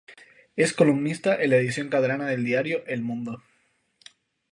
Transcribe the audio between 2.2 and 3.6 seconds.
del diario "El Mundo".